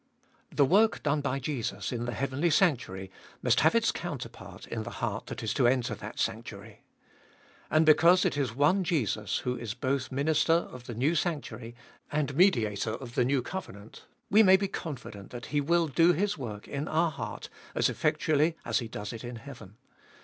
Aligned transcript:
The 0.51 0.65
work 0.65 1.03
done 1.03 1.21
by 1.21 1.37
Jesus 1.37 1.91
in 1.91 2.05
the 2.05 2.11
heavenly 2.11 2.49
sanctuary 2.49 3.11
must 3.43 3.59
have 3.59 3.75
its 3.75 3.91
counterpart 3.91 4.65
in 4.65 4.81
the 4.81 4.89
heart 4.97 5.27
that 5.27 5.43
is 5.43 5.53
to 5.53 5.67
enter 5.67 5.93
that 5.93 6.17
sanctuary. 6.17 6.81
And 7.69 7.85
because 7.85 8.25
it 8.25 8.35
is 8.35 8.51
one 8.55 8.83
Jesus 8.83 9.37
who 9.45 9.55
is 9.55 9.75
both 9.75 10.11
Minister 10.11 10.53
of 10.53 10.85
the 10.87 10.95
new 10.95 11.13
sanctuary 11.13 11.75
and 12.11 12.33
Mediator 12.35 12.93
of 12.95 13.13
the 13.13 13.23
new 13.23 13.43
covenant, 13.43 14.05
we 14.31 14.41
may 14.41 14.57
be 14.57 14.67
confident 14.67 15.29
that 15.29 15.45
He 15.53 15.61
will 15.61 15.85
do 15.87 16.13
His 16.13 16.35
work 16.35 16.67
in 16.67 16.87
our 16.87 17.11
heart 17.11 17.49
as 17.75 17.87
effectually 17.87 18.55
as 18.65 18.79
He 18.79 18.87
does 18.87 19.13
it 19.13 19.23
in 19.23 19.35
heaven. 19.35 19.75